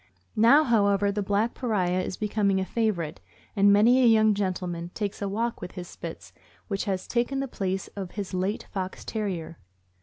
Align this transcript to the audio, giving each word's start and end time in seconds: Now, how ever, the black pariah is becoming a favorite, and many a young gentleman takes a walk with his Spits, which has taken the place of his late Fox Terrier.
Now, 0.35 0.63
how 0.63 0.87
ever, 0.87 1.11
the 1.11 1.21
black 1.21 1.53
pariah 1.53 2.01
is 2.01 2.17
becoming 2.17 2.59
a 2.59 2.65
favorite, 2.65 3.21
and 3.55 3.71
many 3.71 4.01
a 4.01 4.07
young 4.07 4.33
gentleman 4.33 4.89
takes 4.95 5.21
a 5.21 5.29
walk 5.29 5.61
with 5.61 5.73
his 5.73 5.87
Spits, 5.87 6.33
which 6.67 6.85
has 6.85 7.05
taken 7.05 7.39
the 7.39 7.47
place 7.47 7.87
of 7.89 8.09
his 8.13 8.33
late 8.33 8.63
Fox 8.73 9.05
Terrier. 9.05 9.59